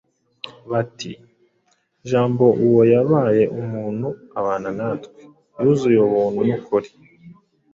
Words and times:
bati, 0.69 1.11
“jambo 2.09 2.45
uwo 2.65 2.81
yabaye 2.93 3.43
umuntu 3.61 4.07
abana 4.39 4.69
natwe,… 4.77 5.21
yuzuye 5.61 5.99
ubuntu 6.07 6.39
n’ukuri. 6.47 6.89